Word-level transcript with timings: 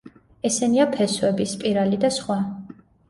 ესენია 0.49 0.87
„ფესვები“, 0.95 1.47
„სპირალი“ 1.51 2.01
და 2.07 2.11
სხვა. 2.17 2.39